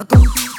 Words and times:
Agora. 0.00 0.57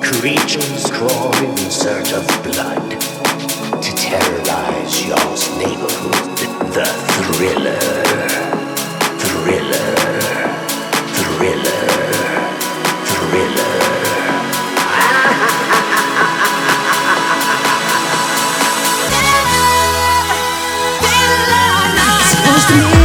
Creatures 0.00 0.90
crawl 0.90 1.36
in 1.44 1.54
search 1.70 2.14
of 2.14 2.26
blood 2.42 2.90
to 3.82 3.94
terrorize 3.94 5.06
your 5.06 5.18
neighborhood. 5.58 6.38
The 6.72 6.86
thriller, 7.20 7.76
thriller, 9.18 9.88
thriller, 11.12 11.84
thriller. 13.04 13.74
Supposed 22.30 22.68
to 22.68 22.74
mean 22.74 23.03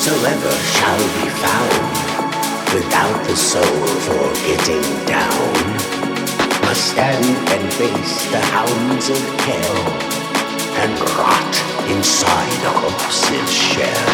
whatsoever 0.00 0.50
shall 0.72 1.02
be 1.20 1.28
found 1.44 1.92
without 2.72 3.20
the 3.26 3.36
soul 3.36 3.84
for 4.08 4.32
getting 4.48 4.80
down 5.04 5.52
must 6.64 6.92
stand 6.92 7.24
and 7.52 7.72
face 7.74 8.24
the 8.32 8.40
hounds 8.40 9.10
of 9.10 9.20
hell 9.44 9.76
and 10.80 10.96
rot 11.20 11.52
inside 11.92 12.60
a 12.64 12.72
corpse's 12.80 13.52
shell. 13.52 14.08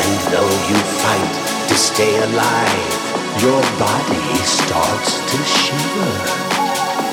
And 0.00 0.12
though 0.32 0.54
you 0.68 0.78
fight 1.04 1.34
to 1.68 1.74
stay 1.74 2.16
alive, 2.24 2.96
your 3.44 3.60
body 3.76 4.32
starts 4.48 5.12
to 5.30 5.38
shiver, 5.44 6.14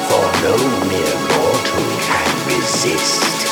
for 0.07 0.25
no 0.39 0.55
mere 0.87 1.19
mortal 1.35 1.87
can 2.07 2.47
resist. 2.47 3.50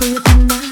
you're 0.00 0.20
not 0.46 0.63